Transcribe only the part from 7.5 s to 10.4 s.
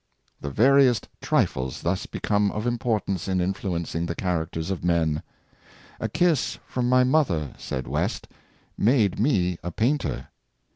said West, *' made me a painter."